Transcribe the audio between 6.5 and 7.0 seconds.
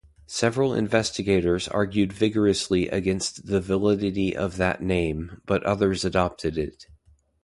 it.